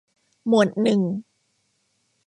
[0.47, 1.01] หมวดหนึ่ง